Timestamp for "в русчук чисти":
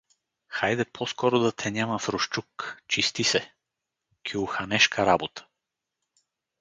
1.99-3.23